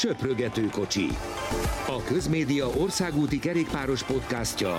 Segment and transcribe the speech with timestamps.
[0.00, 1.06] Söprögető kocsi.
[1.86, 4.76] A Közmédia országúti kerékpáros podcastja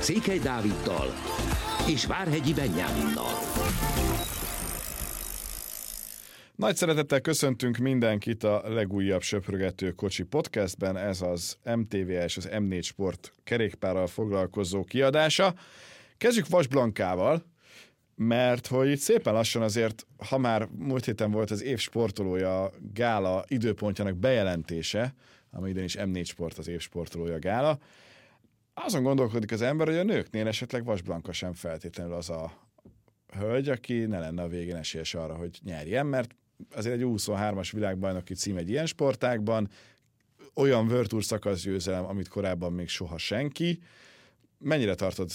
[0.00, 1.06] Székely Dáviddal
[1.88, 3.32] és Várhegyi Benyáminnal.
[6.56, 12.82] Nagy szeretettel köszöntünk mindenkit a legújabb Söprögető Kocsi podcastben, ez az MTV és az M4
[12.82, 15.54] Sport kerékpárral foglalkozó kiadása.
[16.18, 17.44] Kezdjük Vas Blankával,
[18.14, 23.44] mert hogy itt szépen lassan azért, ha már múlt héten volt az év sportolója gála
[23.48, 25.14] időpontjának bejelentése,
[25.50, 27.78] ami idén is M4 Sport az év sportolója gála,
[28.74, 32.52] azon gondolkodik az ember, hogy a nőknél esetleg Vas Blanka sem feltétlenül az a
[33.38, 36.34] hölgy, aki ne lenne a végén esélyes arra, hogy nyerjen, mert
[36.74, 39.68] azért egy 23-as világbajnoki cím egy ilyen sportákban,
[40.54, 43.82] olyan World Tour szakasz győzelem, amit korábban még soha senki.
[44.58, 45.30] Mennyire tartod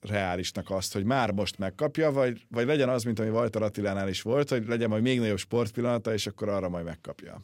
[0.00, 4.22] reálisnak azt, hogy már most megkapja, vagy, vagy legyen az, mint ami Vajtar Attilánál is
[4.22, 7.42] volt, hogy legyen majd még nagyobb sportpillanata, és akkor arra majd megkapja.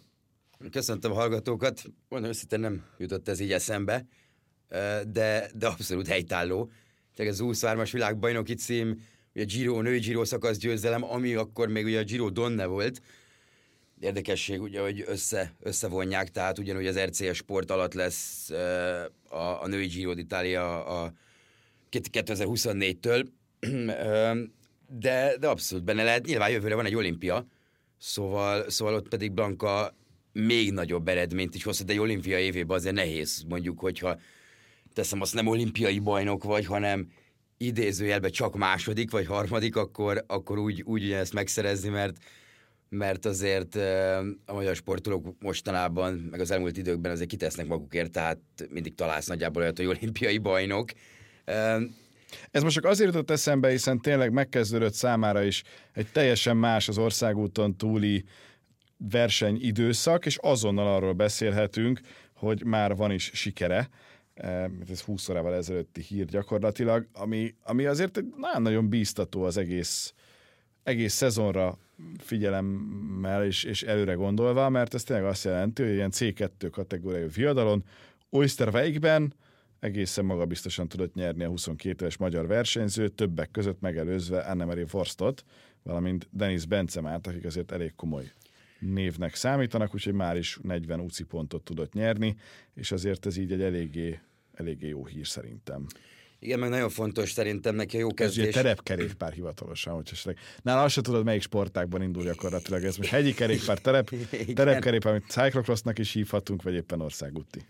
[0.71, 1.83] Köszöntöm a hallgatókat.
[2.09, 4.07] Mondom őszintén nem jutott ez így eszembe,
[5.07, 6.71] de, de abszolút helytálló.
[7.15, 9.01] Tehát ez 23-as világbajnoki cím,
[9.35, 13.01] ugye Giro, női Giro szakasz győzelem, ami akkor még ugye a Giro Donne volt.
[14.01, 18.51] Érdekesség ugye, hogy össze, összevonják, tehát ugyanúgy az RCS sport alatt lesz
[19.29, 21.13] a, a női Giro d'Italia a
[22.13, 23.27] 2024-től,
[25.05, 26.27] de, de abszolút benne lehet.
[26.27, 27.47] Nyilván jövőre van egy olimpia,
[27.99, 29.97] szóval, szóval ott pedig Blanka
[30.33, 34.19] még nagyobb eredményt is hozhat, de egy olimpia évében azért nehéz, mondjuk, hogyha
[34.93, 37.09] teszem azt nem olimpiai bajnok vagy, hanem
[37.57, 42.17] idézőjelben csak második vagy harmadik, akkor, akkor úgy, úgy ezt megszerezni, mert,
[42.89, 43.75] mert azért
[44.45, 49.63] a magyar sportolók mostanában, meg az elmúlt időkben azért kitesznek magukért, tehát mindig találsz nagyjából
[49.63, 50.91] olyat, hogy olimpiai bajnok,
[52.51, 56.99] ez most csak azért jutott eszembe, hiszen tényleg megkezdődött számára is egy teljesen más az
[56.99, 58.25] országúton túli
[58.97, 62.01] versenyidőszak, és azonnal arról beszélhetünk,
[62.35, 63.89] hogy már van is sikere,
[64.91, 70.15] ez 20 órával ezelőtti hír gyakorlatilag, ami, ami azért nagyon-nagyon bíztató az egész,
[70.83, 71.79] egész szezonra
[72.19, 77.85] figyelemmel és, és előre gondolva, mert ez tényleg azt jelenti, hogy ilyen C2 kategóriájú viadalon
[78.31, 79.35] Oysterweigben
[79.85, 85.45] egészen magabiztosan tudott nyerni a 22 éves magyar versenyző, többek között megelőzve Anne-Marie Forstot,
[85.83, 88.33] valamint Denis Bencemát, akik azért elég komoly
[88.79, 92.37] névnek számítanak, úgyhogy már is 40 UCI pontot tudott nyerni,
[92.75, 94.21] és azért ez így egy eléggé,
[94.55, 95.87] eléggé jó hír szerintem.
[96.39, 98.43] Igen, meg nagyon fontos szerintem neki a jó kezdés.
[98.45, 100.39] Ez ugye terepkerékpár hivatalosan, hogy esetleg.
[100.63, 102.85] Nála azt se tudod, melyik sportákban indul gyakorlatilag.
[102.85, 104.11] Ez most hegyi kerékpár, terep,
[104.55, 107.61] terepkerékpár, amit cyclocrossnak is hívhatunk, vagy éppen országúti.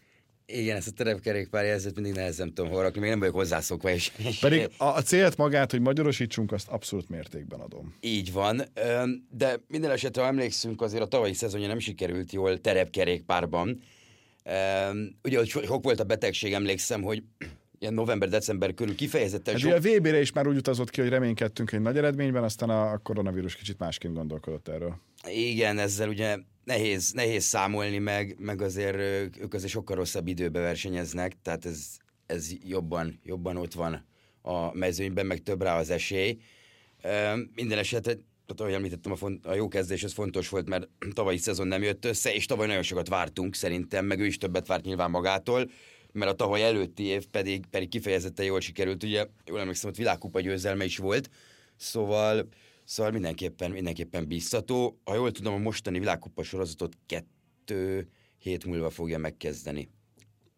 [0.46, 3.90] Igen, ezt a terepkerékpár jelzőt mindig nehezen tudom hol rakni, még nem vagyok hozzászokva.
[3.90, 7.94] És, Pedig a, a célt magát, hogy magyarosítsunk, azt abszolút mértékben adom.
[8.00, 8.62] Így van,
[9.30, 13.80] de minden esetre, ha emlékszünk, azért a tavalyi szezonja nem sikerült jól terepkerékpárban.
[15.22, 17.22] Ugye, hogy sok volt a betegség, emlékszem, hogy
[17.78, 19.72] ilyen november-december körül kifejezetten hát sok...
[19.72, 23.56] a VB-re is már úgy utazott ki, hogy reménykedtünk egy nagy eredményben, aztán a koronavírus
[23.56, 24.96] kicsit másként gondolkodott erről.
[25.28, 28.96] Igen, ezzel ugye nehéz, nehéz számolni, meg, meg azért
[29.40, 31.86] ők azért sokkal rosszabb időbe versenyeznek, tehát ez,
[32.26, 34.06] ez jobban, jobban ott van
[34.42, 36.38] a mezőnyben, meg több rá az esély.
[37.54, 41.36] Minden esetre, tehát ahogy említettem, a, font, a jó kezdés az fontos volt, mert tavalyi
[41.36, 44.84] szezon nem jött össze, és tavaly nagyon sokat vártunk szerintem, meg ő is többet várt
[44.84, 45.70] nyilván magától,
[46.12, 50.40] mert a tavaly előtti év pedig, pedig kifejezetten jól sikerült, ugye jól emlékszem, hogy világkupa
[50.40, 51.30] győzelme is volt,
[51.76, 52.48] szóval
[52.84, 55.00] Szóval mindenképpen, mindenképpen biztató.
[55.04, 58.08] Ha jól tudom, a mostani világkupa sorozatot kettő
[58.38, 59.88] hét múlva fogja megkezdeni.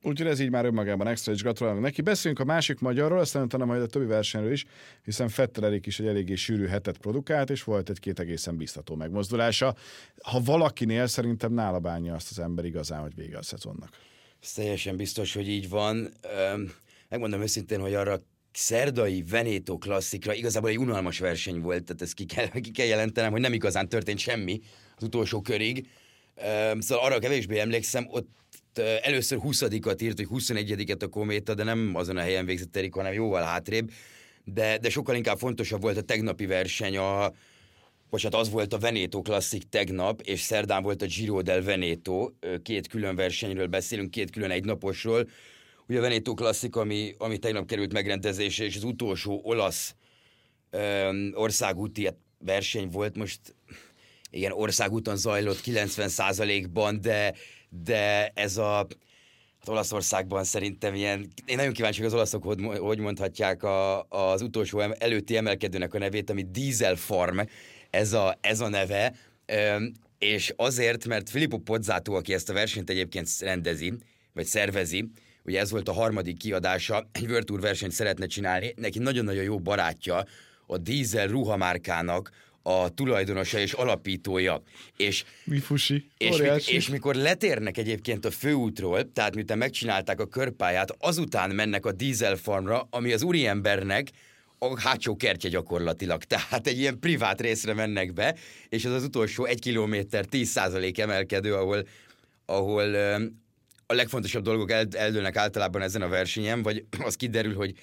[0.02, 2.02] Úgyhogy ez így már önmagában extra, és gratulálunk neki.
[2.02, 4.64] Beszéljünk a másik magyarról, aztán utána majd a többi versenyről is,
[5.04, 9.74] hiszen Fetterelik is egy eléggé sűrű hetet produkált, és volt egy-két egészen biztató megmozdulása.
[10.22, 13.88] Ha valakinél szerintem nála bánja azt az ember igazán, hogy vége a szezonnak.
[14.42, 16.12] Ez teljesen biztos, hogy így van.
[17.08, 18.22] Megmondom őszintén, hogy arra
[18.56, 23.30] szerdai Veneto klasszikra igazából egy unalmas verseny volt, tehát ezt ki kell, ki kell jelentenem,
[23.30, 24.60] hogy nem igazán történt semmi
[24.96, 25.88] az utolsó körig.
[26.78, 28.28] Szóval arra kevésbé emlékszem, ott
[29.02, 33.12] először 20-at írt, hogy 21-et a kométa, de nem azon a helyen végzett Erik, hanem
[33.12, 33.90] jóval hátrébb.
[34.44, 37.32] De, de sokkal inkább fontosabb volt a tegnapi verseny, a,
[38.10, 42.30] bocsánat, az volt a Veneto klasszik tegnap, és szerdán volt a Giro del Veneto,
[42.62, 45.28] két külön versenyről beszélünk, két külön egynaposról,
[45.88, 49.94] ugye a Veneto klasszik, ami, ami tegnap került megrendezésre, és az utolsó olasz
[50.70, 53.40] öm, országúti hát verseny volt, most
[54.30, 57.34] igen, országúton zajlott 90%-ban, de,
[57.68, 58.86] de ez a
[59.66, 64.42] hát Olaszországban szerintem ilyen, én nagyon kíváncsi, hogy az olaszok hogy, hogy mondhatják a, az
[64.42, 67.40] utolsó előtti emelkedőnek a nevét, ami Diesel Farm,
[67.90, 69.14] ez a, ez a neve.
[70.18, 73.92] és azért, mert Filippo Pozzato, aki ezt a versenyt egyébként rendezi,
[74.32, 75.10] vagy szervezi,
[75.46, 79.58] ugye ez volt a harmadik kiadása, egy World Tour versenyt szeretne csinálni, neki nagyon-nagyon jó
[79.58, 80.24] barátja
[80.66, 82.30] a Diesel ruhamárkának
[82.62, 84.62] a tulajdonosa és alapítója.
[84.96, 90.26] És, Mi fusi, és, mi, és mikor letérnek egyébként a főútról, tehát miután megcsinálták a
[90.26, 94.10] körpályát, azután mennek a Diesel farmra, ami az úriembernek
[94.58, 96.24] a hátsó kertje gyakorlatilag.
[96.32, 98.36] Tehát egy ilyen privát részre mennek be,
[98.68, 101.86] és az az utolsó egy kilométer 10% emelkedő, ahol,
[102.46, 102.96] ahol
[103.86, 107.74] a legfontosabb dolgok eldőlnek általában ezen a versenyen, vagy az kiderül, hogy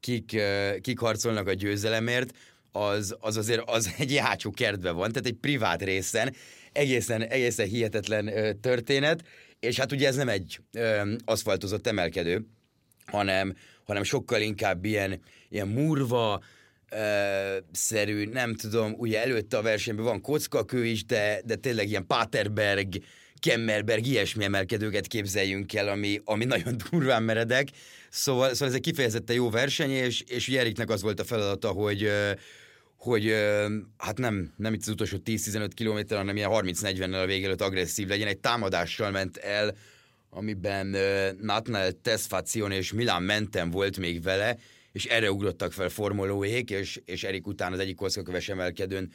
[0.00, 0.40] kik,
[0.80, 2.32] kik harcolnak a győzelemért,
[2.72, 6.34] az, az azért az egy hátsó kertbe van, tehát egy privát részen,
[6.72, 9.24] egészen, egészen hihetetlen ö, történet,
[9.60, 12.46] és hát ugye ez nem egy ö, aszfaltozott emelkedő,
[13.06, 16.42] hanem, hanem sokkal inkább ilyen, ilyen murva,
[16.90, 22.06] ö, szerű, nem tudom, ugye előtte a versenyben van kockakő is, de, de tényleg ilyen
[22.06, 22.94] Paterberg,
[23.42, 27.68] Kemmerberg, ilyesmi emelkedőket képzeljünk el, ami, ami nagyon durván meredek.
[28.10, 31.68] Szóval, szóval ez egy kifejezetten jó verseny, és, és ugye Eriknek az volt a feladata,
[31.68, 32.10] hogy,
[32.96, 33.34] hogy
[33.96, 38.08] hát nem, nem itt az utolsó 10-15 km, hanem ilyen 30-40-nel a vége előtt agresszív
[38.08, 38.28] legyen.
[38.28, 39.76] Egy támadással ment el,
[40.30, 40.96] amiben
[41.40, 44.56] Natnel Tesfacion és Milán Mentem volt még vele,
[44.92, 49.12] és erre ugrottak fel formolóék, és, és Erik után az egyik koszkaköves emelkedőn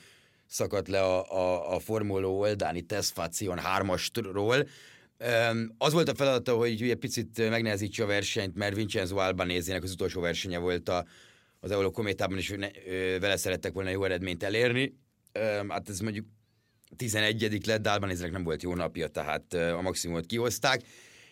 [0.48, 4.68] szakadt le a, a, a formoló oldáni Tesfacion hármastról.
[5.78, 10.22] Az volt a feladata, hogy egy picit megnehezítse a versenyt, mert Vincenzo Albanézének az utolsó
[10.22, 11.06] versenye volt a,
[11.60, 12.56] az Eolo Kométában, és
[13.20, 14.98] vele szerettek volna jó eredményt elérni.
[15.68, 16.26] Hát ez mondjuk
[16.96, 20.82] 11 lett, de Albanézének nem volt jó napja, tehát a maximumot kihozták.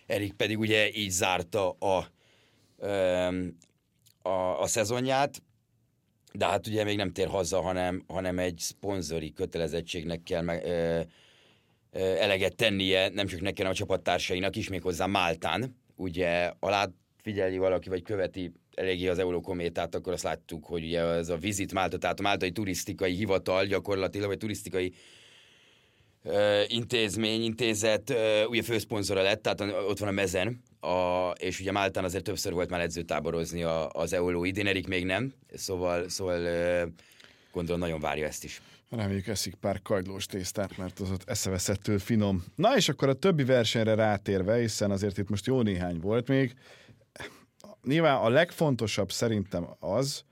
[0.05, 2.07] Erik pedig ugye így zárta a,
[4.29, 5.41] a, a szezonját,
[6.37, 11.01] de hát ugye még nem tér haza, hanem, hanem egy szponzori kötelezettségnek kell meg, ö,
[11.91, 15.75] ö, eleget tennie, nem csak nekem, a csapattársainak is, méghozzá Máltán.
[15.95, 16.89] Ugye, alá
[17.21, 21.73] figyeli valaki, vagy követi eléggé az Eurokométát, akkor azt láttuk, hogy ugye ez a Visit
[21.73, 24.93] Málta, tehát a Máltai Turisztikai Hivatal gyakorlatilag, vagy turisztikai
[26.23, 31.71] uh, intézmény, intézet, uh, ugye főszponzora lett, tehát ott van a mezen, a, és ugye
[31.71, 36.39] Máltán azért többször volt már edzőtáborozni a, az Eoló idén, Erik még nem, szóval, szóval
[37.51, 38.61] gondolom nagyon várja ezt is.
[38.89, 42.43] Reméljük eszik pár kagylós tésztát, mert az ott eszeveszettől finom.
[42.55, 46.53] Na és akkor a többi versenyre rátérve, hiszen azért itt most jó néhány volt még,
[47.83, 50.23] nyilván a legfontosabb szerintem az,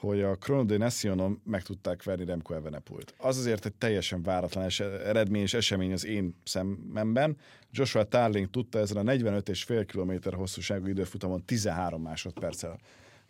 [0.00, 3.14] hogy a Chrono de Nationon meg tudták verni Remco Evenepult.
[3.16, 7.36] Az azért egy teljesen váratlan es- eredmény és esemény az én szememben.
[7.70, 12.78] Joshua Tarling tudta ezen a 45,5 km hosszúságú időfutamon 13 másodperccel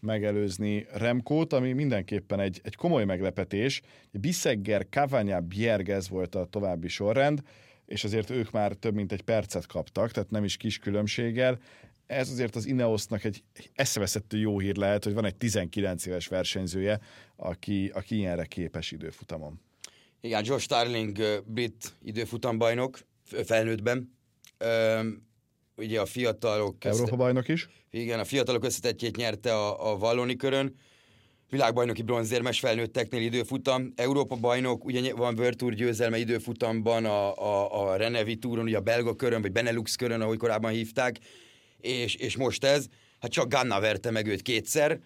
[0.01, 3.83] megelőzni Remkót, ami mindenképpen egy, egy komoly meglepetés.
[4.11, 7.43] Bissegger, Cavagna, Bjergez volt a további sorrend,
[7.87, 11.59] és azért ők már több mint egy percet kaptak, tehát nem is kis különbséggel
[12.11, 13.43] ez azért az Ineosnak egy
[13.75, 17.01] eszeveszettő jó hír lehet, hogy van egy 19 éves versenyzője,
[17.37, 19.61] aki, aki ilyenre képes időfutamon.
[20.21, 22.99] Igen, Josh Starling brit időfutambajnok
[23.45, 24.19] felnőttben.
[25.77, 26.85] Ugye a fiatalok...
[26.85, 27.69] Európa bajnok is?
[27.91, 30.75] Igen, a fiatalok összetettjét nyerte a, a Valloni körön.
[31.49, 33.93] Világbajnoki bronzérmes felnőtteknél időfutam.
[33.97, 39.17] Európa bajnok, ugye van World győzelme időfutamban, a, a, a Renevi túron, ugye a belga
[39.17, 41.19] körön, vagy Benelux körön, ahogy korábban hívták
[41.81, 42.87] és, és most ez,
[43.21, 45.01] hát csak Ganna verte meg őt kétszer,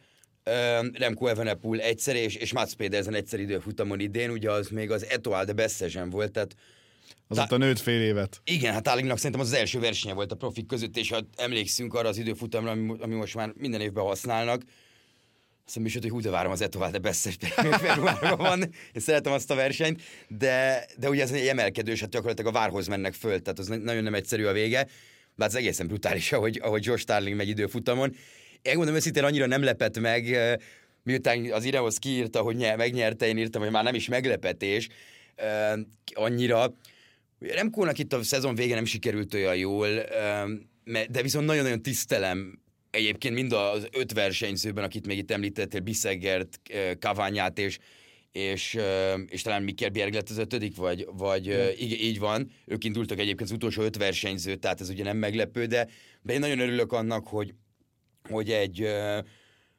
[0.93, 5.45] Remco Evenepoel egyszer, és, és Mats Pedersen egyszer időfutamon idén, ugye az még az Etoile
[5.45, 6.57] de Bessegen volt, tehát
[7.28, 8.40] az ott a nőtt fél évet.
[8.45, 11.95] Igen, hát Állingnak szerintem az, az első versenye volt a profik között, és ha emlékszünk
[11.95, 14.62] arra az időfutamra, ami, ami most már minden évben használnak,
[15.66, 17.37] azt mondom, hogy hú, de várom az Etoile de Besses
[17.87, 18.61] februárban van,
[18.93, 22.87] én szeretem azt a versenyt, de, de ugye ez egy emelkedős, hát gyakorlatilag a várhoz
[22.87, 24.88] mennek föl, tehát az nagyon nem egyszerű a vége,
[25.35, 28.14] bár ez egészen brutális, ahogy, ahogy Josh Starling megy időfutamon.
[28.62, 30.37] Én mondom őszintén, annyira nem lepett meg,
[31.03, 34.88] miután az Irehoz kiírta, hogy nye, megnyerte, én írtam, hogy már nem is meglepetés,
[36.14, 36.75] annyira.
[37.38, 39.88] Remkónak itt a szezon vége nem sikerült olyan jól,
[41.11, 42.59] de viszont nagyon-nagyon tisztelem
[42.91, 46.61] egyébként mind az öt versenyzőben, akit még itt említettél, Bisseggert,
[47.00, 47.79] Kaványát és
[48.35, 48.79] és,
[49.26, 52.50] és talán Mikkel Bjerg lett az ötödik, vagy, vagy így, így van.
[52.67, 55.88] Ők indultak egyébként az utolsó öt versenyző, tehát ez ugye nem meglepő, de,
[56.23, 57.55] de én nagyon örülök annak, hogy,
[58.29, 58.87] hogy egy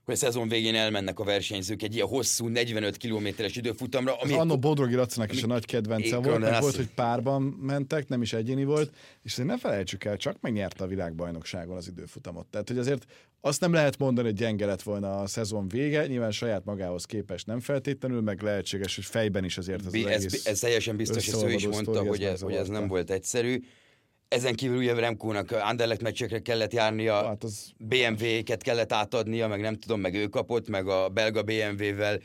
[0.05, 4.15] hogy a szezon végén elmennek a versenyzők egy ilyen hosszú 45 kilométeres időfutamra.
[4.15, 8.21] Ami Annó Bodrogi Lacinak is a nagy kedvence volt, meg volt, hogy párban mentek, nem
[8.21, 12.47] is egyéni volt, és azért ne felejtsük el, csak megnyerte a világbajnokságon az időfutamot.
[12.47, 13.05] Tehát, hogy azért
[13.45, 17.45] azt nem lehet mondani, hogy gyenge lett volna a szezon vége, nyilván saját magához képest
[17.45, 21.31] nem feltétlenül, meg lehetséges, hogy fejben is azért az, az ez, egész Ez teljesen biztos,
[21.31, 23.59] hogy ő is mondta, hogy ez, hogy ez nem volt egyszerű.
[24.27, 27.71] Ezen kívül ugye Remkónak Anderlecht meccsekre kellett járnia, hát az...
[27.77, 32.19] BMW-ket kellett átadnia, meg nem tudom, meg ő kapott, meg a belga BMW-vel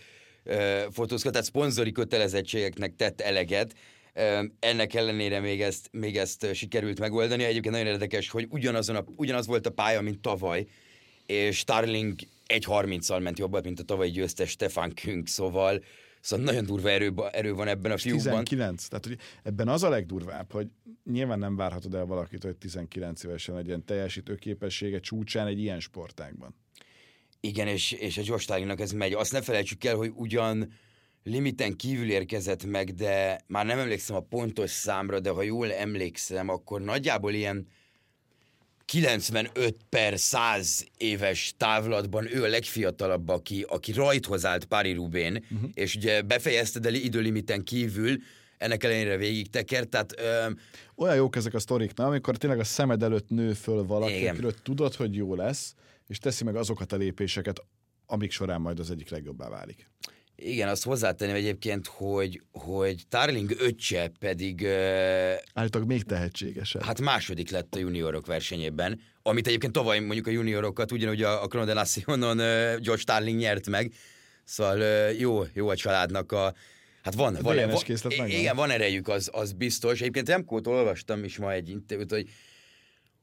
[0.44, 0.56] uh,
[0.90, 3.74] fotózkodott, tehát szponzori kötelezettségeknek tett eleget.
[4.58, 7.44] Ennek ellenére még ezt, még ezt sikerült megoldani.
[7.44, 10.66] Egyébként nagyon érdekes, hogy ugyanazon a, ugyanaz volt a pálya, mint tavaly,
[11.30, 12.14] és Starling
[12.46, 15.82] 1.30-al ment jobban, mint a tavalyi győztes Stefan Künk, szóval
[16.20, 18.44] Szóval nagyon durva erő, erő van ebben a fiúkban.
[18.44, 20.68] 19, tehát hogy ebben az a legdurvább, hogy
[21.04, 26.54] nyilván nem várhatod el valakit, hogy 19 évesen legyen teljesítő képessége csúcsán egy ilyen sportágban.
[27.40, 29.12] Igen, és, és a Josh ez megy.
[29.12, 30.72] Azt ne felejtsük el, hogy ugyan
[31.22, 36.48] limiten kívül érkezett meg, de már nem emlékszem a pontos számra, de ha jól emlékszem,
[36.48, 37.66] akkor nagyjából ilyen
[38.90, 45.70] 95 per 100 éves távlatban ő a legfiatalabb, aki, aki rajthoz állt Pári Rubén, uh-huh.
[45.74, 48.16] és ugye befejezte, de időlimiten kívül,
[48.58, 50.14] ennek ellenére végig tekert, tehát...
[50.18, 50.50] Ö...
[50.94, 54.54] Olyan jók ezek a sztorik, na, amikor tényleg a szemed előtt nő föl valaki, akiről
[54.62, 55.74] tudod, hogy jó lesz,
[56.06, 57.64] és teszi meg azokat a lépéseket,
[58.06, 59.90] amik során majd az egyik legjobbá válik.
[60.42, 64.66] Igen, azt hozzátenném egyébként, hogy, hogy Tarling öccse pedig...
[65.54, 66.82] Állítólag még tehetségesebb.
[66.82, 71.46] Hát második lett a juniorok versenyében, amit egyébként tavaly mondjuk a juniorokat ugyanúgy a, a
[71.46, 72.36] Chrono de Nacionon
[72.80, 73.92] George Tarling nyert meg,
[74.44, 74.78] szóval
[75.10, 76.54] jó, jó a családnak a...
[77.02, 77.80] Hát van, van, van,
[78.16, 80.00] van igen, van erejük, az, az biztos.
[80.00, 82.28] Egyébként Remkótól olvastam is ma egy interjút, hogy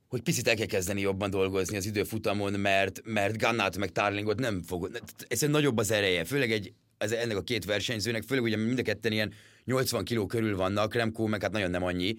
[0.07, 4.61] hogy picit el kell kezdeni jobban dolgozni az időfutamon, mert, mert Gannát meg Tarlingot nem
[4.61, 4.91] fog...
[5.27, 8.81] Egyszerűen nagyobb az ereje, főleg egy ez, ennek a két versenyzőnek, főleg ugye mind a
[8.81, 12.15] ketten ilyen 80 kiló körül vannak, Remco meg hát nagyon nem annyi,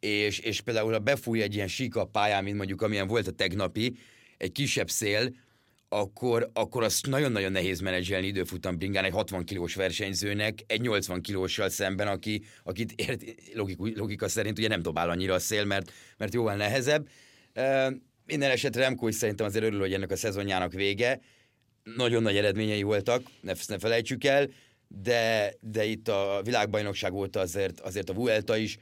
[0.00, 3.96] és, és például ha befúj egy ilyen síka pályán, mint mondjuk amilyen volt a tegnapi,
[4.36, 5.34] egy kisebb szél,
[5.88, 11.68] akkor, akkor azt nagyon-nagyon nehéz menedzselni időfutam bringán egy 60 kilós versenyzőnek, egy 80 kilóssal
[11.68, 13.22] szemben, aki, akit ért,
[13.54, 17.08] logik, logika szerint ugye nem dobál annyira a szél, mert, mert jóval nehezebb.
[17.54, 17.94] Uh,
[18.26, 21.20] minden esetre Remco is szerintem azért örül, hogy ennek a szezonjának vége,
[21.96, 24.48] nagyon nagy eredményei voltak, ne, ne felejtsük el,
[24.88, 28.78] de, de itt a világbajnokság óta azért, azért a Vuelta is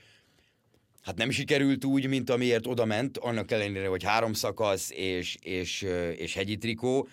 [1.03, 5.87] hát nem sikerült úgy, mint amiért oda ment, annak ellenére, hogy három szakasz és, és,
[6.17, 7.09] és hegyi trikó.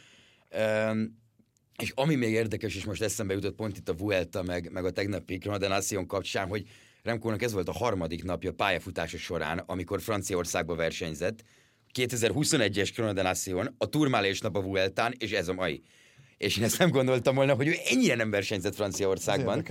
[1.77, 4.91] És ami még érdekes, és most eszembe jutott pont itt a Vuelta, meg, meg a
[4.91, 6.67] tegnapi Granada Nation kapcsán, hogy
[7.03, 11.43] Remkónak ez volt a harmadik napja pályafutása során, amikor Franciaországba versenyzett,
[11.93, 15.81] 2021-es Cronodenación, a Turmálés nap a Vueltán, és ez a mai.
[16.38, 19.65] És én ezt nem gondoltam volna, hogy ő ennyire nem versenyzett Franciaországban.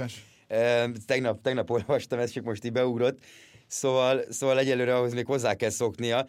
[1.06, 3.18] Tegnap, tegnap olvastam, ez csak most így beugrott.
[3.66, 6.28] Szóval, szóval egyelőre ahhoz még hozzá kell szoknia.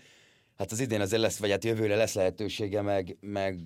[0.57, 3.59] Hát az idén azért lesz, vagy hát jövőre lesz lehetősége, meg, meg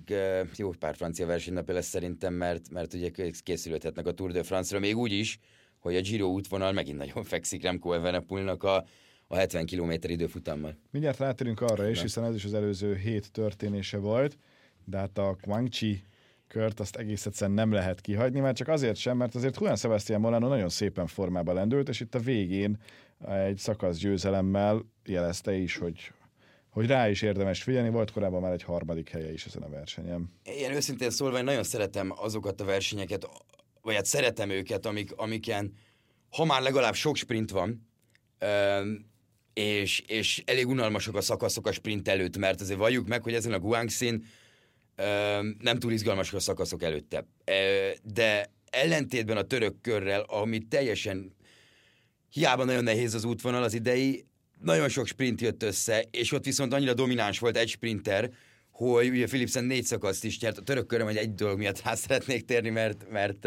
[0.56, 3.10] jó pár francia versenynapja lesz szerintem, mert, mert ugye
[3.42, 5.38] készülhetnek a Tour de France-ra, még úgy is,
[5.78, 8.84] hogy a Giro útvonal megint nagyon fekszik Remco Evenepoelnak a,
[9.34, 10.76] a 70 km időfutammal.
[10.90, 14.38] Mindjárt rátérünk arra is, hiszen ez is az előző hét történése volt,
[14.84, 16.02] de hát a Guangxi
[16.48, 20.20] kört azt egész egyszerűen nem lehet kihagyni, már csak azért sem, mert azért Juan Sebastián
[20.20, 22.78] Molano nagyon szépen formába lendült, és itt a végén
[23.28, 26.12] egy szakasz győzelemmel jelezte is, hogy
[26.68, 30.32] hogy rá is érdemes figyelni, volt korábban már egy harmadik helye is ezen a versenyen.
[30.44, 33.28] Én őszintén szólva, én nagyon szeretem azokat a versenyeket,
[33.82, 35.72] vagy hát szeretem őket, amik, amiken,
[36.30, 37.88] ha már legalább sok sprint van,
[39.54, 43.52] és, és elég unalmasak a szakaszok a sprint előtt, mert azért valljuk meg, hogy ezen
[43.52, 44.24] a Guangxin
[45.58, 47.26] nem túl izgalmasak a szakaszok előtte.
[48.02, 51.34] De ellentétben a török körrel, ami teljesen
[52.32, 54.24] hiába nagyon nehéz az útvonal az idei,
[54.60, 58.30] nagyon sok sprint jött össze, és ott viszont annyira domináns volt egy sprinter,
[58.70, 60.58] hogy ugye Philipsen négy szakaszt is nyert.
[60.58, 63.46] A török köröm, hogy egy dolog miatt rá szeretnék térni, mert, mert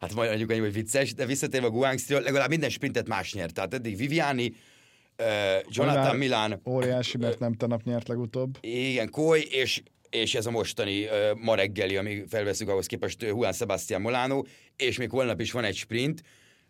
[0.00, 3.54] hát majd mondjuk annyi, hogy vicces, de visszatérve a Guangxi, legalább minden sprintet más nyert.
[3.54, 4.54] Tehát eddig Viviani,
[5.68, 6.60] Jonathan Milán.
[6.64, 8.58] Óriási, mert nem tanap nyert legutóbb.
[8.60, 11.10] Igen, Koy, és, és ez a mostani uh,
[11.40, 14.42] ma reggeli, ami felveszünk ahhoz képest Juan Sebastián Molano,
[14.76, 16.22] és még holnap is van egy sprint.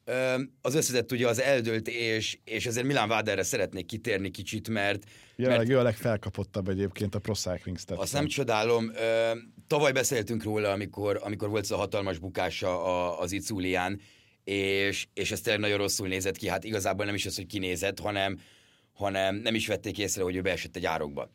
[0.07, 5.03] Uh, az összetett ugye az eldőlt, és, és ezért Milán Váderre szeretnék kitérni kicsit, mert...
[5.37, 8.85] Jelenleg mert, ő a legfelkapottabb egyébként a Pro Cycling stats Azt nem csodálom.
[8.85, 14.01] Uh, tavaly beszéltünk róla, amikor, amikor volt ez a hatalmas bukása az Iculián,
[14.45, 16.49] és, és ez tényleg nagyon rosszul nézett ki.
[16.49, 18.41] Hát igazából nem is az, hogy kinézett, hanem,
[18.93, 21.31] hanem nem is vették észre, hogy ő beesett egy árokba.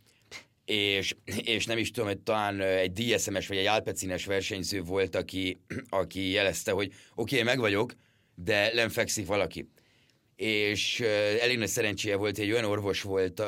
[0.65, 5.57] és, és nem is tudom, hogy talán egy DSMS vagy egy Alpecines versenyző volt, aki,
[5.89, 7.93] aki jelezte, hogy oké, okay, meg vagyok,
[8.35, 9.69] de nem fekszik valaki.
[10.35, 10.99] És
[11.41, 13.43] elég nagy szerencséje volt, egy olyan orvos volt,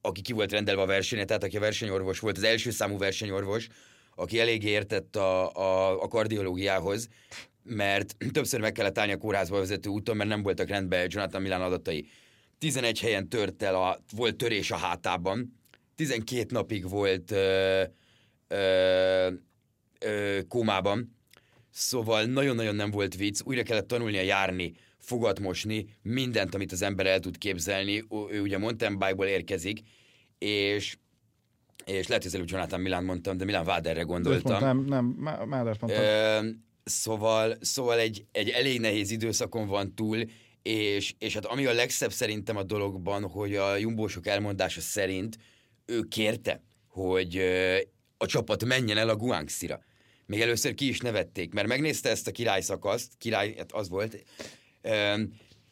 [0.00, 3.68] aki ki volt rendelve a versenyre, tehát aki a versenyorvos volt, az első számú versenyorvos,
[4.14, 7.08] aki elég értett a, a, a kardiológiához,
[7.62, 11.62] mert többször meg kellett állni a kórházba vezető úton, mert nem voltak rendben Jonathan Milán
[11.62, 12.06] adatai.
[12.58, 15.58] 11 helyen tört el, a, volt törés a hátában,
[15.94, 17.82] 12 napig volt ö,
[18.48, 19.30] ö,
[19.98, 21.16] ö, kómában,
[21.70, 27.06] szóval nagyon-nagyon nem volt vicc, újra kellett tanulnia járni, fogat mosni, mindent, amit az ember
[27.06, 28.04] el tud képzelni.
[28.30, 29.80] Ő ugye mountain bike-ból érkezik,
[30.38, 30.96] és
[31.84, 34.60] és lehet, hogy előbb Jonathan Milán mondtam, de Milán Váderre gondoltam.
[34.60, 35.04] Nem, nem,
[35.46, 36.04] Mádert mondtam.
[36.90, 40.24] Szóval, szóval egy, egy elég nehéz időszakon van túl,
[40.62, 45.36] és, és hát ami a legszebb szerintem a dologban, hogy a jumbósok elmondása szerint
[45.86, 47.36] ő kérte, hogy
[48.16, 49.80] a csapat menjen el a Guangxi-ra.
[50.26, 54.24] Még először ki is nevették, mert megnézte ezt a király szakaszt, király, hát az volt,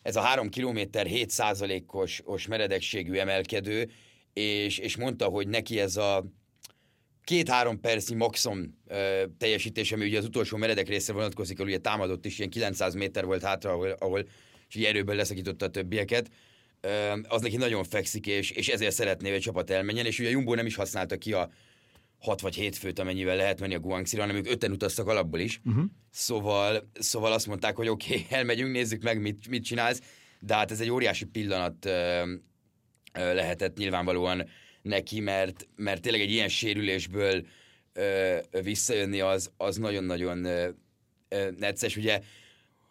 [0.02, 3.90] ez a 3 kilométer 7 százalékos meredekségű emelkedő,
[4.32, 6.24] és, és mondta, hogy neki ez a
[7.28, 12.24] két-három percnyi maximum ö, teljesítés, ami ugye az utolsó meredek részre vonatkozik, ahol ugye támadott
[12.24, 14.28] is, ilyen 900 méter volt hátra, ahol, ahol
[14.68, 16.30] és így erőből leszakította a többieket,
[16.80, 20.28] ö, az neki nagyon fekszik, és, és ezért szeretné, hogy a csapat elmenjen, és ugye
[20.28, 21.50] a Jumbo nem is használta ki a
[22.18, 25.60] 6 vagy 7 főt, amennyivel lehet menni a Guangxi-ra, hanem ők öten utaztak alapból is.
[25.64, 25.84] Uh-huh.
[26.10, 30.00] Szóval, szóval azt mondták, hogy oké, okay, elmegyünk, nézzük meg, mit, mit csinálsz,
[30.40, 32.22] de hát ez egy óriási pillanat ö,
[33.12, 34.48] ö, lehetett nyilvánvalóan
[34.88, 37.46] neki, mert, mert tényleg egy ilyen sérülésből
[37.92, 40.68] ö, visszajönni az, az nagyon-nagyon ö,
[41.28, 41.96] ö, necces.
[41.96, 42.20] Ugye,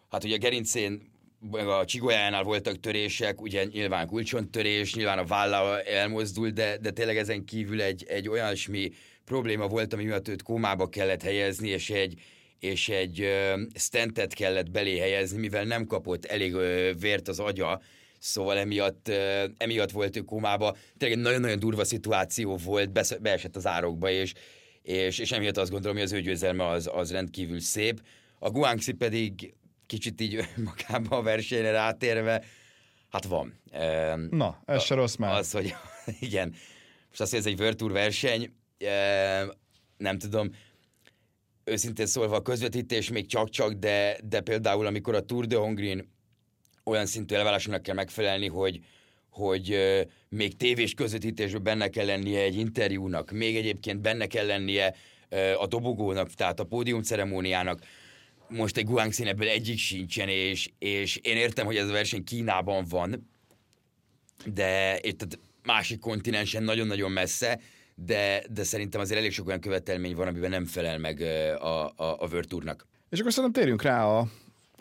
[0.09, 1.15] hát ugye a gerincén
[1.51, 7.45] a csigolyánál voltak törések, ugye nyilván kulcsontörés, nyilván a válla elmozdult, de, de tényleg ezen
[7.45, 8.91] kívül egy, egy olyasmi
[9.25, 12.21] probléma volt, ami miatt őt kómába kellett helyezni, és egy,
[12.59, 17.81] és egy uh, stentet kellett belé helyezni, mivel nem kapott elég uh, vért az agya,
[18.19, 19.11] szóval emiatt,
[19.57, 20.75] emiatt volt ő kómába.
[20.97, 24.33] Tényleg nagyon-nagyon durva szituáció volt, besz- beesett az árokba, és,
[24.81, 28.01] és, és emiatt azt gondolom, hogy az ő győzelme az, az rendkívül szép.
[28.39, 29.53] A Guangxi pedig
[29.85, 30.47] kicsit így
[30.87, 32.43] magába a versenyre rátérve,
[33.09, 33.59] hát van.
[34.29, 35.37] Na, ez se rossz már.
[35.37, 35.73] Az, hogy
[36.19, 36.55] igen,
[37.07, 38.53] most azt, hogy ez egy World Tour verseny,
[39.97, 40.51] nem tudom,
[41.63, 46.15] őszintén szólva a közvetítés még csak-csak, de, de például amikor a Tour de Hongrin
[46.87, 48.79] olyan szintű elvárásnak kell megfelelni, hogy,
[49.29, 49.77] hogy
[50.29, 54.95] még tévés közvetítésben benne kell lennie egy interjúnak, még egyébként benne kell lennie
[55.59, 57.79] a dobogónak, tehát a pódium ceremóniának,
[58.49, 62.85] most egy Guangxin ebből egyik sincsen, és, és én értem, hogy ez a verseny Kínában
[62.89, 63.29] van,
[64.45, 67.59] de itt másik kontinensen nagyon-nagyon messze,
[67.95, 72.15] de, de szerintem azért elég sok olyan követelmény van, amiben nem felel meg a, a,
[72.19, 72.75] a World.
[73.09, 74.27] És akkor szerintem térjünk rá a,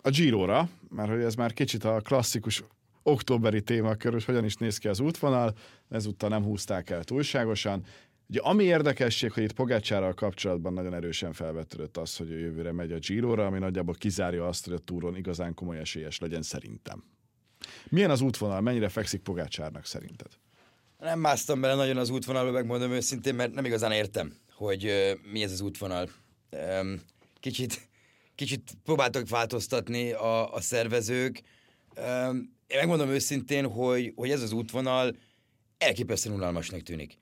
[0.07, 2.63] a Giro-ra, mert hogy ez már kicsit a klasszikus
[3.03, 5.53] októberi témakör, hogy hogyan is néz ki az útvonal,
[5.89, 7.83] ezúttal nem húzták el túlságosan.
[8.29, 12.91] Ugye ami érdekesség, hogy itt Pogácsárral kapcsolatban nagyon erősen felvetődött az, hogy a jövőre megy
[12.91, 17.03] a Giro-ra, ami nagyjából kizárja azt, hogy a túron igazán komoly esélyes legyen szerintem.
[17.89, 20.31] Milyen az útvonal, mennyire fekszik Pogácsárnak szerinted?
[20.99, 25.43] Nem másztam bele nagyon az útvonalba, megmondom őszintén, mert nem igazán értem, hogy uh, mi
[25.43, 26.09] ez az útvonal.
[26.81, 27.01] Um,
[27.39, 27.87] kicsit,
[28.37, 31.41] kicsit próbáltak változtatni a, a szervezők.
[32.67, 35.15] Én megmondom őszintén, hogy, hogy ez az útvonal
[35.77, 37.17] elképesztően unalmasnak tűnik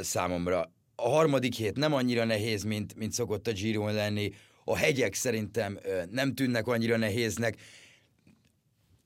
[0.00, 0.72] számomra.
[0.94, 4.32] A harmadik hét nem annyira nehéz, mint, mint szokott a giro lenni.
[4.64, 5.78] A hegyek szerintem
[6.10, 7.56] nem tűnnek annyira nehéznek.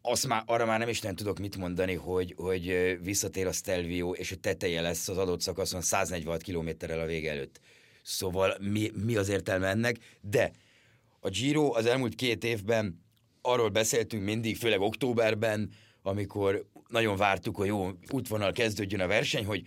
[0.02, 4.12] Azt már, arra már nem is nem tudok mit mondani, hogy, hogy visszatér a Stelvio,
[4.12, 7.60] és a teteje lesz az adott szakaszon 146 kilométerrel a vége előtt.
[8.02, 9.96] Szóval mi, mi az értelme ennek?
[10.20, 10.52] De
[11.24, 13.00] a Giro az elmúlt két évben
[13.42, 15.70] arról beszéltünk mindig, főleg októberben,
[16.02, 19.66] amikor nagyon vártuk, hogy jó útvonal kezdődjön a verseny, hogy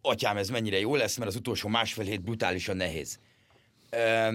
[0.00, 3.18] atyám, ez mennyire jó lesz, mert az utolsó másfél hét brutálisan nehéz.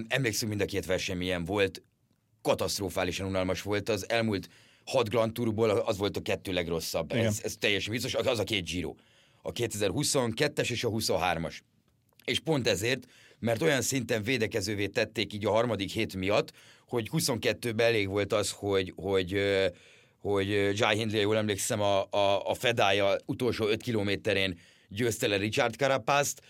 [0.07, 1.81] Emlékszünk, mind a két verseny milyen volt,
[2.41, 3.89] katasztrofálisan unalmas volt.
[3.89, 4.49] Az elmúlt
[4.85, 7.11] hat Grand Tourból az volt a kettő legrosszabb.
[7.11, 8.95] Ez, ez teljesen biztos, az a két Giro.
[9.41, 11.59] A 2022-es és a 23-as.
[12.25, 13.07] És pont ezért,
[13.39, 16.51] mert olyan szinten védekezővé tették így a harmadik hét miatt,
[16.87, 19.41] hogy 22-ben elég volt az, hogy, hogy,
[20.21, 25.75] hogy Jai Hindley, jól emlékszem, a, a, a fedája utolsó 5 kilométerén győzte le Richard
[25.75, 26.41] Carapaz-t,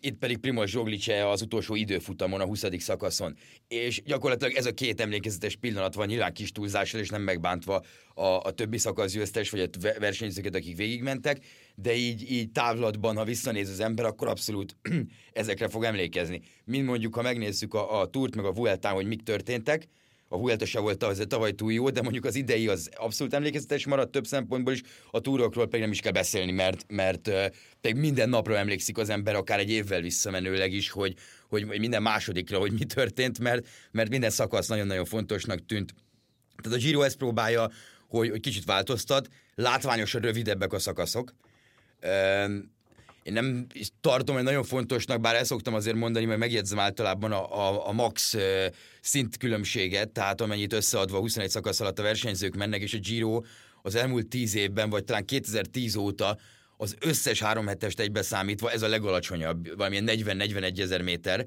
[0.00, 2.64] itt pedig Primoz Zsoglice az utolsó időfutamon, a 20.
[2.78, 3.36] szakaszon.
[3.68, 7.82] És gyakorlatilag ez a két emlékezetes pillanat van nyilván kis túlzással, és nem megbántva
[8.14, 9.68] a, a többi szakasz győztes, vagy a
[9.98, 11.44] versenyzőket, akik végigmentek,
[11.74, 14.76] de így, így távlatban, ha visszanéz az ember, akkor abszolút
[15.32, 16.40] ezekre fog emlékezni.
[16.64, 19.88] Mint mondjuk, ha megnézzük a, a túrt, meg a Vueltán, hogy mik történtek,
[20.28, 23.86] a Vuelta se volt az tavaly túl jó, de mondjuk az idei az abszolút emlékezetes
[23.86, 28.28] maradt több szempontból is, a túrokról pedig nem is kell beszélni, mert, mert uh, minden
[28.28, 31.14] napra emlékszik az ember, akár egy évvel visszamenőleg is, hogy,
[31.48, 35.94] hogy minden másodikra, hogy mi történt, mert, mert minden szakasz nagyon-nagyon fontosnak tűnt.
[36.62, 37.70] Tehát a Giro ezt próbálja,
[38.08, 41.34] hogy, hogy kicsit változtat, látványosan rövidebbek a szakaszok,
[43.22, 43.66] én nem
[44.00, 47.92] tartom hogy nagyon fontosnak, bár el szoktam azért mondani, mert megjegyzem általában a, a, a
[47.92, 48.36] max
[49.00, 53.42] szintkülönbséget, tehát amennyit összeadva 21 szakasz alatt a versenyzők mennek, és a Giro
[53.82, 56.38] az elmúlt 10 évben, vagy talán 2010 óta
[56.76, 61.46] az összes három hetest egybeszámítva ez a legalacsonyabb, valamilyen 40-41 ezer méter.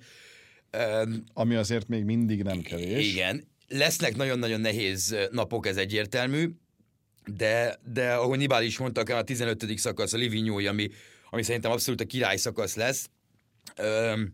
[1.33, 3.11] Ami azért még mindig nem kevés.
[3.13, 3.47] Igen.
[3.67, 6.49] Lesznek nagyon-nagyon nehéz napok, ez egyértelmű,
[7.25, 9.77] de, de ahogy Nibál is mondta, a 15.
[9.77, 10.89] szakasz, a Livignói, ami,
[11.33, 13.09] ami szerintem abszolút a király szakasz lesz,
[13.75, 14.33] öm,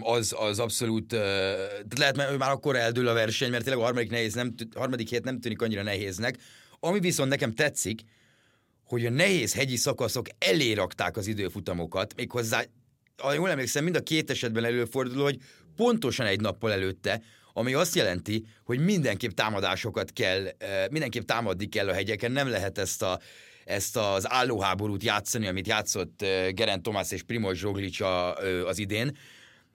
[0.00, 4.10] az, az abszolút, tehát lehet, mert már akkor eldől a verseny, mert tényleg a harmadik,
[4.10, 6.38] nehéz nem, harmadik hét nem tűnik annyira nehéznek.
[6.80, 8.00] Ami viszont nekem tetszik,
[8.84, 12.64] hogy a nehéz hegyi szakaszok elé rakták az időfutamokat, méghozzá,
[13.16, 15.38] ha jól emlékszem, mind a két esetben előfordul, hogy
[15.76, 20.48] pontosan egy nappal előtte, ami azt jelenti, hogy mindenképp támadásokat kell,
[20.90, 23.20] mindenképp támadni kell a hegyeken, nem lehet ezt a
[23.64, 28.00] ezt az állóháborút játszani, amit játszott Gerent Tomás és Primoz Zsoglic
[28.66, 29.16] az idén,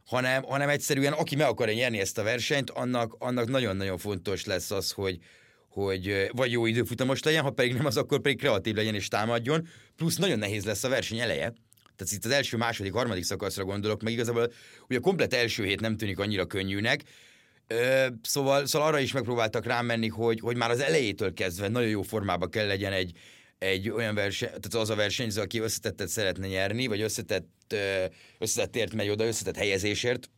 [0.06, 4.72] hanem, hanem egyszerűen aki meg akarja nyerni ezt a versenyt, annak, annak nagyon-nagyon fontos lesz
[4.72, 5.18] az, hogy,
[5.70, 9.68] hogy vagy jó időfutamos legyen, ha pedig nem, az akkor pedig kreatív legyen és támadjon,
[9.96, 11.54] plusz nagyon nehéz lesz a verseny eleje,
[11.96, 14.52] tehát itt az első, második, harmadik szakaszra gondolok, meg igazából
[14.88, 17.04] ugye a komplet első hét nem tűnik annyira könnyűnek,
[17.72, 22.02] Ö, szóval, szóval arra is megpróbáltak rámenni, hogy, hogy már az elejétől kezdve nagyon jó
[22.02, 23.12] formába kell legyen egy,
[23.60, 27.76] egy olyan verseny, tehát az a versenyző, aki összetettet szeretne nyerni, vagy összetett,
[28.38, 30.30] összetettért megy oda, összetett helyezésért,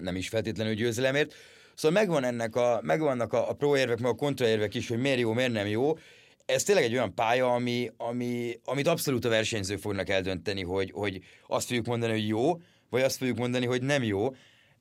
[0.00, 1.34] nem is feltétlenül győzelemért.
[1.74, 5.32] Szóval megvan ennek a, megvannak a, a proérvek, meg a kontraérvek is, hogy miért jó,
[5.32, 5.98] miért nem jó.
[6.46, 11.20] Ez tényleg egy olyan pálya, ami, ami, amit abszolút a versenyzők fognak eldönteni, hogy, hogy
[11.46, 14.34] azt fogjuk mondani, hogy jó, vagy azt fogjuk mondani, hogy nem jó.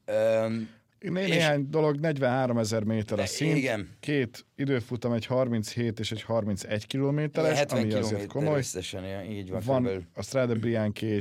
[0.06, 1.66] Né- néhány és...
[1.70, 3.90] dolog, 43 ezer méter a szint, igen.
[4.00, 8.58] két időfutam, egy 37 és egy 31 kilométeres, ami azért komoly.
[8.58, 9.62] Összesen, így van.
[9.66, 10.08] Van körülbelül.
[10.14, 11.20] a Strade Bianchi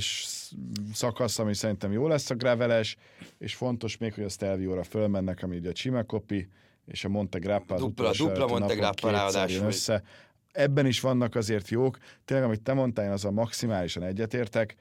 [0.92, 2.96] szakasz, ami szerintem jó lesz a graveles,
[3.38, 6.48] és fontos még, hogy a Stelvio-ra fölmennek, ami ugye a Cimacopi,
[6.86, 9.66] és a Monte Grappa az dupla, dupla Monte Grappa ráadásul.
[9.66, 10.02] Össze.
[10.52, 11.98] Ebben is vannak azért jók.
[12.24, 14.74] Tényleg, amit te mondtál, én azzal maximálisan egyetértek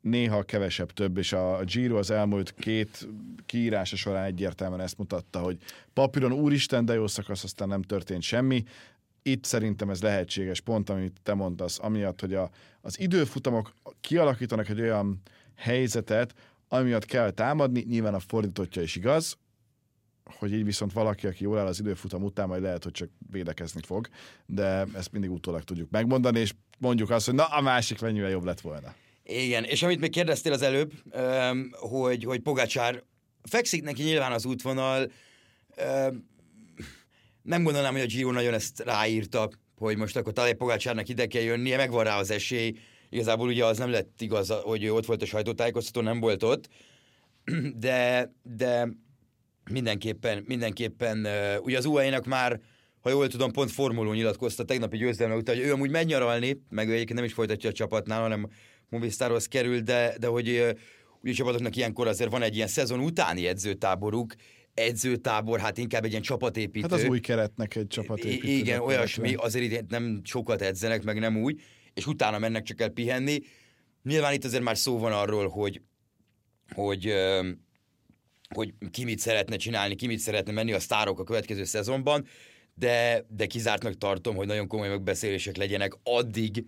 [0.00, 3.08] néha kevesebb több, és a Giro az elmúlt két
[3.46, 5.58] kiírása során egyértelműen ezt mutatta, hogy
[5.92, 8.64] papíron úristen, de jó szakasz, aztán nem történt semmi.
[9.22, 14.80] Itt szerintem ez lehetséges pont, amit te mondasz, amiatt, hogy a, az időfutamok kialakítanak egy
[14.80, 15.22] olyan
[15.56, 16.34] helyzetet,
[16.68, 19.38] amiatt kell támadni, nyilván a fordítottja is igaz,
[20.24, 23.80] hogy így viszont valaki, aki jól áll az időfutam után, majd lehet, hogy csak védekezni
[23.84, 24.08] fog,
[24.46, 28.44] de ezt mindig utólag tudjuk megmondani, és mondjuk azt, hogy na, a másik mennyivel jobb
[28.44, 28.94] lett volna.
[29.30, 30.92] Igen, és amit még kérdeztél az előbb,
[31.70, 33.02] hogy, hogy Pogácsár
[33.42, 35.10] fekszik neki nyilván az útvonal,
[37.42, 41.42] nem gondolnám, hogy a Giro nagyon ezt ráírta, hogy most akkor talán Pogácsárnak ide kell
[41.42, 42.74] jönnie, megvan rá az esély.
[43.08, 46.68] Igazából ugye az nem lett igaz, hogy ott volt a sajtótájékoztató, nem volt ott,
[47.74, 48.88] de, de
[49.70, 51.26] mindenképpen, mindenképpen,
[51.62, 52.60] ugye az UAE-nak már
[53.00, 56.88] ha jól tudom, pont formuló nyilatkozta tegnapi győzelme után, hogy ő amúgy megy nyaralni, meg
[56.88, 58.50] ő egyébként nem is folytatja a csapatnál, hanem
[58.90, 60.76] Movistarhoz kerül, de, de hogy
[61.22, 64.34] ugye csapatoknak ilyenkor azért van egy ilyen szezon utáni edzőtáboruk,
[64.74, 66.88] edzőtábor, hát inkább egy ilyen csapatépítő.
[66.90, 68.48] Hát az új keretnek egy csapatépítő.
[68.48, 71.60] Igen, olyasmi, azért nem sokat edzenek, meg nem úgy,
[71.94, 73.38] és utána mennek csak el pihenni.
[74.02, 75.80] Nyilván itt azért már szó van arról, hogy,
[76.74, 77.12] hogy,
[78.54, 82.26] hogy ki mit szeretne csinálni, ki mit szeretne menni a sztárok a következő szezonban,
[82.74, 86.64] de, de kizártnak tartom, hogy nagyon komoly megbeszélések legyenek addig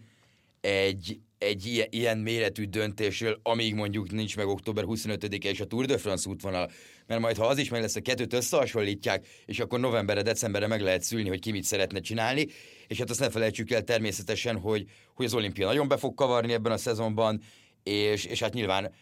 [0.61, 5.87] egy, egy ilyen, ilyen méretű döntésről, amíg mondjuk nincs meg október 25-e és a Tour
[5.87, 6.71] de France útvonal.
[7.07, 10.81] Mert majd, ha az is meg lesz, a kettőt összehasonlítják, és akkor novemberre, decemberre meg
[10.81, 12.47] lehet szülni, hogy ki mit szeretne csinálni,
[12.87, 16.53] és hát azt ne felejtsük el természetesen, hogy, hogy az olimpia nagyon be fog kavarni
[16.53, 17.43] ebben a szezonban,
[17.83, 18.93] és, és hát nyilván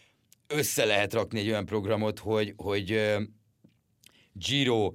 [0.47, 3.21] össze lehet rakni egy olyan programot, hogy, hogy uh,
[4.33, 4.93] Giro,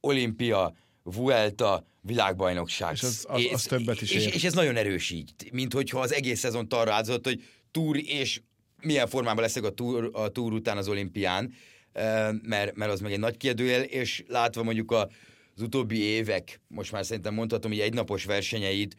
[0.00, 0.74] olimpia,
[1.14, 2.92] Vuelta, világbajnokság.
[2.92, 6.00] És az, az, az többet is és, és, és ez nagyon erős így, mint hogyha
[6.00, 8.40] az egész szezon arra áldozott, hogy túr, és
[8.82, 11.54] milyen formában leszek a túr, a túr után az olimpián,
[12.42, 15.08] mert, mert az meg egy nagy kérdőjel, és látva mondjuk a,
[15.54, 18.96] az utóbbi évek, most már szerintem mondhatom, hogy egynapos versenyeit,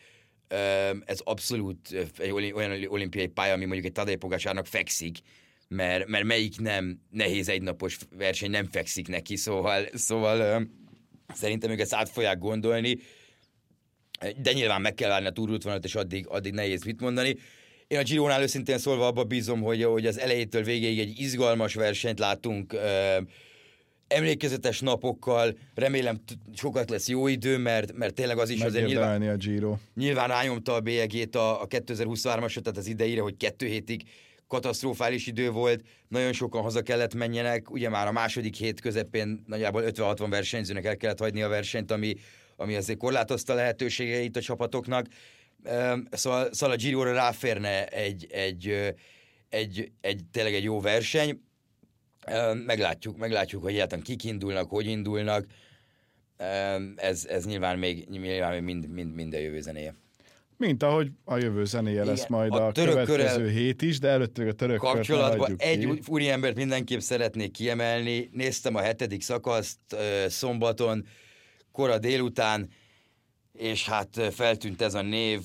[1.05, 5.17] ez abszolút egy olyan olimpiai pálya, ami mondjuk egy Tadej Pogácsárnak fekszik,
[5.67, 10.67] mert, mert melyik nem nehéz egynapos verseny nem fekszik neki, szóval, szóval
[11.33, 12.97] szerintem ők ezt át fogják gondolni,
[14.41, 17.37] de nyilván meg kell várni a túrútvonalat, és addig, addig nehéz mit mondani.
[17.87, 22.19] Én a Gironál őszintén szólva abba bízom, hogy, hogy az elejétől végéig egy izgalmas versenyt
[22.19, 22.75] látunk,
[24.07, 26.19] emlékezetes napokkal, remélem
[26.55, 29.77] sokat lesz jó idő, mert, mert tényleg az is azért nyilván, a Giro.
[29.95, 34.01] nyilván rányomta a bélyegét a, a 2023-asot, tehát az idejére, hogy kettő hétig
[34.47, 39.83] katasztrofális idő volt, nagyon sokan haza kellett menjenek, ugye már a második hét közepén nagyjából
[39.85, 42.15] 50-60 versenyzőnek el kellett hagyni a versenyt, ami,
[42.55, 45.05] ami azért korlátozta lehetőségeit a csapatoknak.
[46.11, 48.93] Szóval, szóval a Giro-ra ráférne egy, egy,
[49.49, 51.41] egy, egy, tényleg egy jó verseny.
[52.65, 55.45] Meglátjuk, meglátjuk, hogy egyáltalán kik indulnak, hogy indulnak.
[56.95, 59.95] Ez, ez nyilván még, nyilván még mind, mind, mind a jövő zenéje.
[60.57, 64.37] Mint ahogy a jövő zenéje lesz Igen, majd a, a következő hét is, de előtt
[64.37, 68.29] a török kapcsolatban egy úriembert mindenképp szeretnék kiemelni.
[68.31, 69.79] Néztem a hetedik szakaszt
[70.27, 71.05] szombaton,
[71.71, 72.69] kora délután,
[73.53, 75.41] és hát feltűnt ez a név,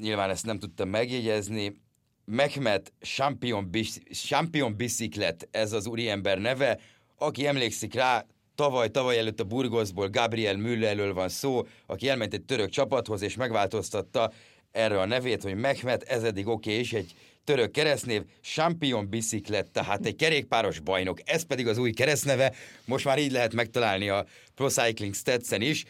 [0.00, 1.82] nyilván ezt nem tudtam megjegyezni.
[2.24, 3.70] Mehmet Champion,
[4.12, 6.78] Champion Biciclet, ez az úriember neve,
[7.18, 12.44] aki emlékszik rá, tavaly, tavaly előtt a Burgosból Gabriel Müllerről van szó, aki elment egy
[12.44, 14.32] török csapathoz, és megváltoztatta
[14.74, 19.70] erre a nevét, hogy Mehmet, ez eddig oké, okay, és egy török keresztnév, Champion Biciclet,
[19.70, 22.52] tehát egy kerékpáros bajnok, ez pedig az új keresztneve,
[22.84, 25.84] most már így lehet megtalálni a Pro Cycling Stats-en is.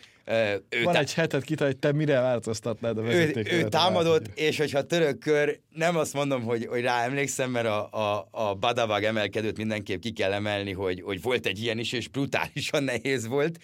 [0.68, 3.52] Ő Van tá- egy hetet kita, hogy te mire változtatnád a vezeték.
[3.52, 7.66] Ő, ő támadott, és hogyha török kör, nem azt mondom, hogy, hogy rá emlékszem, mert
[7.66, 11.92] a, a, a Badavag emelkedőt mindenképp ki kell emelni, hogy, hogy volt egy ilyen is,
[11.92, 13.58] és brutálisan nehéz volt,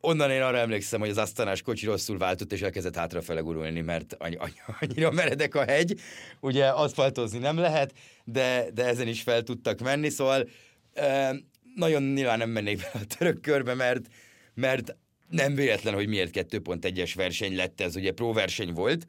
[0.00, 4.14] Onnan én arra emlékszem, hogy az asztanás kocsi rosszul váltott, és elkezdett hátrafele gurulni, mert
[4.18, 6.00] annyi, annyi, annyira meredek a hegy.
[6.40, 7.92] Ugye aszfaltozni nem lehet,
[8.24, 10.48] de, de ezen is fel tudtak menni, szóval
[10.96, 11.36] uh,
[11.74, 14.06] nagyon nyilván nem mennék be a török körbe, mert,
[14.54, 14.96] mert
[15.28, 19.06] nem véletlen, hogy miért 2.1-es verseny lett ez, ugye verseny volt,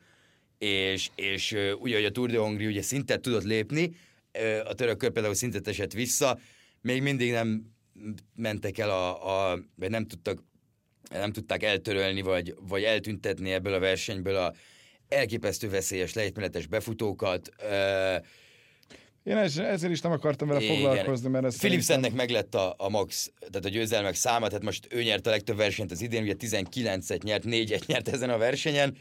[0.58, 3.96] és, és ugye, hogy a Tour de Hongrie ugye szintet tudott lépni,
[4.66, 6.40] a török kör például szintet esett vissza,
[6.82, 7.77] még mindig nem
[8.36, 10.44] mentek el a, a vagy nem tudtak
[11.10, 14.54] nem tudták eltörölni, vagy, vagy eltüntetni ebből a versenyből a
[15.08, 17.50] elképesztő veszélyes lejtmenetes befutókat.
[19.24, 20.76] Én ezért is nem akartam vele igen.
[20.76, 22.16] foglalkozni, mert ez Philipsennek szerintem...
[22.16, 25.58] meg lett a, a max, tehát a győzelmek száma, tehát most ő nyert a legtöbb
[25.58, 28.98] versenyt az idén, ugye 19-et nyert, 4-et nyert ezen a versenyen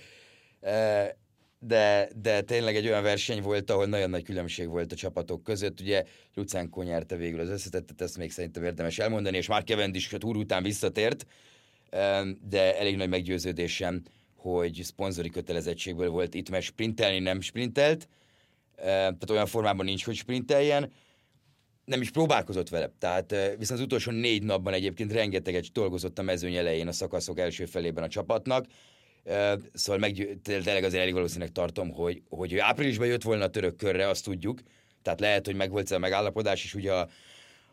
[1.67, 5.81] de, de tényleg egy olyan verseny volt, ahol nagyon nagy különbség volt a csapatok között.
[5.81, 10.19] Ugye Lucenko nyerte végül az összetettet, ezt még szerintem érdemes elmondani, és már Cavendish a
[10.19, 11.27] túr után visszatért,
[12.49, 14.03] de elég nagy meggyőződésem,
[14.37, 18.09] hogy szponzori kötelezettségből volt itt, mert sprintelni nem sprintelt,
[18.77, 20.93] tehát olyan formában nincs, hogy sprinteljen,
[21.85, 22.91] nem is próbálkozott vele.
[22.99, 27.65] Tehát viszont az utolsó négy napban egyébként rengeteget dolgozott a mezőny elején a szakaszok első
[27.65, 28.67] felében a csapatnak,
[29.73, 33.77] Szóval meg, tényleg azért elég valószínűleg tartom, hogy, hogy ő áprilisban jött volna a török
[33.77, 34.61] körre, azt tudjuk.
[35.03, 37.09] Tehát lehet, hogy megvolt a megállapodás, és ugye a,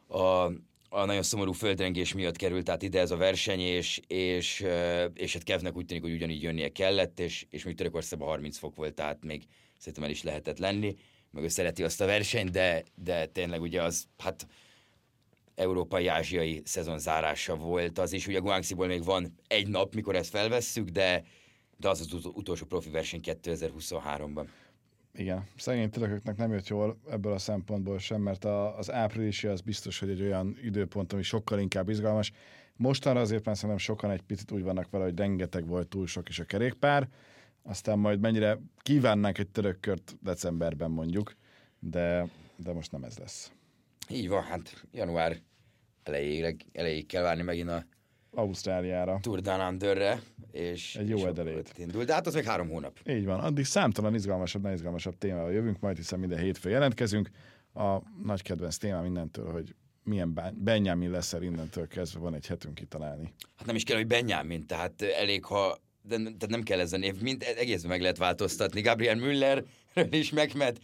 [0.07, 0.51] a,
[0.89, 4.65] a nagyon szomorú földrengés miatt került át ide ez a verseny, és, és,
[5.13, 8.75] és hát Kevnek úgy tűnik, hogy ugyanígy jönnie kellett, és, és még Törökországban 30 fok
[8.75, 9.43] volt, tehát még
[9.77, 10.95] szerintem el is lehetett lenni,
[11.31, 14.47] meg ő szereti azt a versenyt, de, de tényleg ugye az, hát
[15.55, 18.27] európai-ázsiai szezon zárása volt az is.
[18.27, 21.23] Ugye Guangxiból még van egy nap, mikor ezt felvesszük, de,
[21.77, 24.47] de az az utolsó profi verseny 2023-ban.
[25.13, 29.61] Igen, szegény törököknek nem jött jól ebből a szempontból sem, mert a, az áprilisi az
[29.61, 32.31] biztos, hogy egy olyan időpont, ami sokkal inkább izgalmas.
[32.75, 36.29] Mostanra azért már szerintem sokan egy picit úgy vannak vele, hogy rengeteg volt túl sok
[36.29, 37.09] is a kerékpár,
[37.63, 41.35] aztán majd mennyire kívánnánk egy török kört decemberben mondjuk,
[41.79, 43.51] de, de most nem ez lesz.
[44.09, 45.41] Így van, hát január
[46.03, 47.85] elejéig, elejéig kell várni megint a
[48.33, 49.19] Ausztráliára.
[49.21, 51.73] Tour Down Underre, és egy jó és edelét.
[51.77, 52.99] Indul, de hát az még három hónap.
[53.09, 57.29] Így van, addig számtalan izgalmasabb, ne izgalmasabb témával jövünk, majd hiszen minden hétfő jelentkezünk.
[57.73, 62.75] A nagy kedvenc téma mindentől, hogy milyen Benjamin lesz el innentől kezdve, van egy hetünk
[62.75, 63.33] kitalálni.
[63.57, 66.97] Hát nem is kell, hogy Benjamin, tehát elég, ha de, tehát nem kell ez a
[66.97, 68.81] név, mind egészben meg lehet változtatni.
[68.81, 69.63] Gabriel Müller
[70.09, 70.79] is megmet,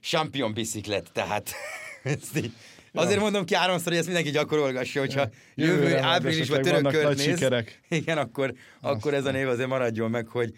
[0.00, 1.50] champion biciklet, tehát
[2.02, 2.52] ezt így
[2.92, 7.80] Azért mondom ki háromszor, hogy ezt mindenki gyakorolgassa, hogyha jövő, áprilisban török kört néz, sikerek.
[7.88, 10.52] igen, akkor, akkor ez a név azért maradjon meg, hogy,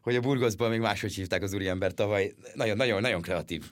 [0.00, 2.32] hogy a Burgoszban még máshogy hívták az úriember tavaly.
[2.54, 3.62] Nagyon, nagyon, nagyon kreatív.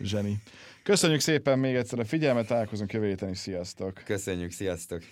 [0.00, 0.36] Zseni.
[0.82, 4.02] Köszönjük szépen még egyszer a figyelmet, találkozunk jövő héten is, sziasztok!
[4.04, 5.02] Köszönjük, sziasztok!